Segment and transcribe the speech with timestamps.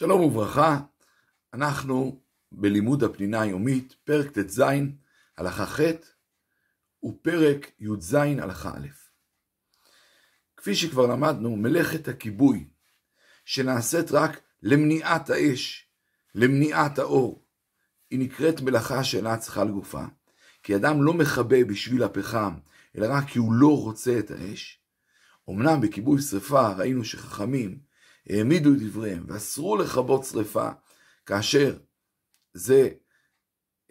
[0.00, 0.80] שלום וברכה,
[1.54, 2.20] אנחנו
[2.52, 4.62] בלימוד הפנינה היומית, פרק ט"ז,
[5.38, 5.80] הלכה ח'
[7.04, 8.88] ופרק י"ז, הלכה א'.
[10.56, 12.68] כפי שכבר למדנו, מלאכת הכיבוי,
[13.44, 15.88] שנעשית רק למניעת האש,
[16.34, 17.44] למניעת האור,
[18.10, 20.04] היא נקראת מלאכה שאינה צריכה לגופה,
[20.62, 22.54] כי אדם לא מכבה בשביל הפחם,
[22.96, 24.82] אלא רק כי הוא לא רוצה את האש.
[25.50, 27.89] אמנם בכיבוי שרפה ראינו שחכמים
[28.28, 30.68] העמידו את דבריהם ואסרו לכבות שרפה,
[31.26, 31.78] כאשר
[32.54, 32.88] זה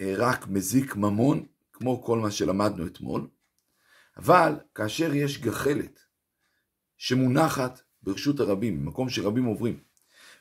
[0.01, 3.27] אה, רק מזיק ממון, כמו כל מה שלמדנו אתמול,
[4.17, 5.99] אבל כאשר יש גחלת
[6.97, 9.79] שמונחת ברשות הרבים, במקום שרבים עוברים,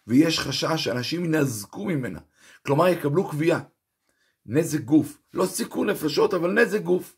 [0.06, 2.20] ויש חשש שאנשים ינזקו ממנה,
[2.66, 3.60] כלומר יקבלו קביעה,
[4.46, 7.16] נזק גוף, לא סיכון נפשות, אבל נזק גוף.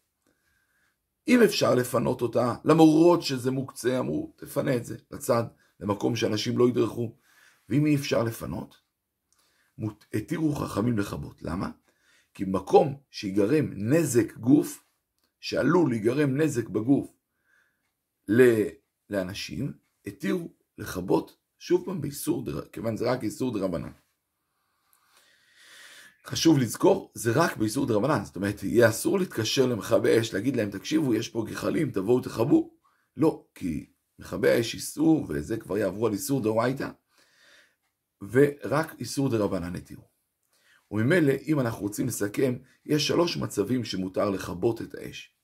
[1.29, 5.45] אם אפשר לפנות אותה, למרות שזה מוקצה, אמרו, תפנה את זה לצד,
[5.81, 7.17] למקום שאנשים לא ידרכו.
[7.69, 8.81] ואם אי אפשר לפנות,
[10.15, 11.43] התירו חכמים לכבות.
[11.43, 11.71] למה?
[12.35, 14.85] כי במקום שיגרם נזק גוף,
[15.41, 17.13] שעלול להיגרם נזק בגוף
[19.11, 19.73] לאנשים,
[20.07, 23.93] התירו לכבות שוב פעם באיסור, כיוון זה רק איסור דרבנן.
[26.27, 30.71] חשוב לזכור, זה רק באיסור דרבנן, זאת אומרת, יהיה אסור להתקשר למכבי אש, להגיד להם,
[30.71, 32.75] תקשיבו, יש פה גחלים, תבואו תכבו.
[33.17, 36.91] לא, כי מכבי האש איסור, וזה כבר יעברו על איסור דאורייתא,
[38.23, 40.11] ורק איסור דרבנן התירו.
[40.91, 45.35] וממילא, אם אנחנו רוצים לסכם, יש שלוש מצבים שמותר לכבות את האש.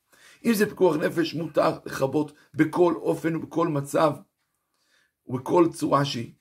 [0.45, 4.13] אם זה פיקוח נפש, מותר לכבות בכל אופן ובכל מצב
[5.27, 6.35] ובכל צורה שהיא.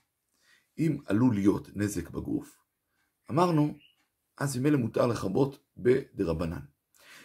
[0.78, 2.58] אם עלול להיות נזק בגוף,
[3.32, 3.78] אמרנו,
[4.38, 6.60] אז ממילא מותר לכבות בדרבנן.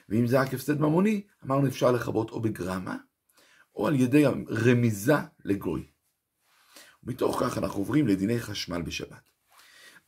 [0.08, 2.96] ואם זה רק הפסד ממוני, אמרנו אפשר לכבות או בגרמה,
[3.80, 5.14] או על ידי רמיזה
[5.44, 5.86] לגוי.
[7.02, 9.30] מתוך כך אנחנו עוברים לדיני חשמל בשבת.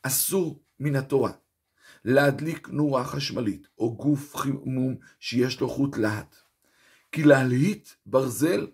[0.03, 1.31] אסור מן התורה
[2.05, 6.35] להדליק נורה חשמלית או גוף חימום שיש לו חוט להט.
[7.11, 8.67] כי להלהיט ברזל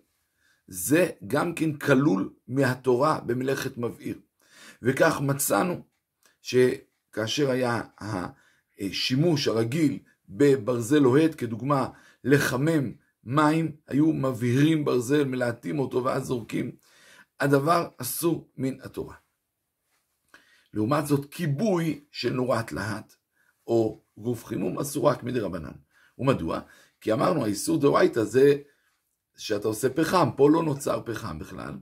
[0.68, 4.19] זה גם כן כלול מהתורה במלאכת מבעיר.
[4.81, 5.84] וכך מצאנו
[6.41, 7.81] שכאשר היה
[8.79, 11.90] השימוש הרגיל בברזל לוהט, כדוגמה
[12.23, 12.91] לחמם
[13.24, 16.72] מים, היו מבהירים ברזל, מלהטים אותו ואז זורקים.
[17.40, 19.16] הדבר אסור מן התורה.
[20.74, 23.13] לעומת זאת, כיבוי של נורת להט,
[23.68, 25.72] או גוף חימום, אסור רק מדי רבנן.
[26.18, 26.59] ומדוע?
[27.02, 28.56] כי אמרנו, האיסור דאורייתא זה
[29.38, 31.78] שאתה עושה פחם, פה לא נוצר פחם בכלל.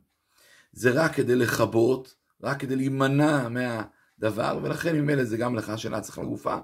[0.71, 6.21] זה רק כדי לכבות, רק כדי להימנע מהדבר, ולכן ממילא זה גם לך שאינה צריכה
[6.21, 6.57] לגופה.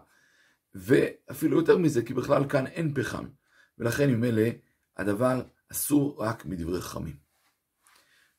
[0.76, 3.26] ואפילו יותר מזה, כי בכלל כאן אין פחם.
[3.78, 4.50] ולכן ממילא
[4.98, 5.42] הדבר
[5.72, 7.16] אסור רק מדברי חכמים.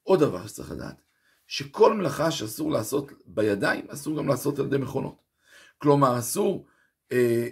[0.03, 1.03] עוד דבר שצריך לדעת,
[1.47, 5.17] שכל מלאכה שאסור לעשות בידיים, אסור גם לעשות על ידי מכונות.
[5.78, 6.67] כלומר, אסור
[7.12, 7.49] אה,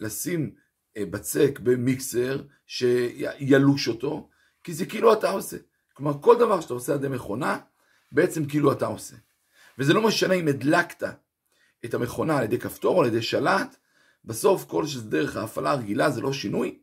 [0.00, 0.54] לשים
[0.96, 4.28] אה, בצק במיקסר שילוש אותו,
[4.64, 5.56] כי זה כאילו אתה עושה.
[5.92, 7.58] כלומר, כל דבר שאתה עושה על ידי מכונה,
[8.12, 9.16] בעצם כאילו אתה עושה.
[9.78, 11.02] וזה לא משנה אם הדלקת
[11.84, 13.76] את המכונה על ידי כפתור או על ידי שלט,
[14.24, 16.78] בסוף כל שזה דרך ההפעלה הרגילה זה לא שינוי,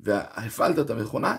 [0.00, 1.36] והפעלת את המכונה,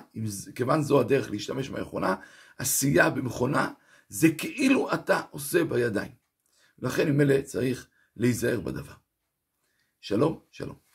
[0.55, 2.15] כיוון זו הדרך להשתמש במכונה,
[2.57, 3.71] עשייה במכונה
[4.09, 6.11] זה כאילו אתה עושה בידיים.
[6.79, 8.93] לכן ממילא צריך להיזהר בדבר.
[10.01, 10.88] שלום, שלום.